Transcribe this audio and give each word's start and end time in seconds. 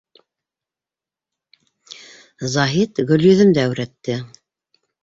Заһит 2.55 3.05
Гөлйөҙөмдө 3.13 3.65
әүрәтте: 3.67 4.23